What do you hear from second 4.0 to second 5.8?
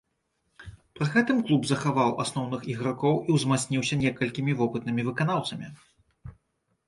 некалькімі вопытнымі выканаўцамі.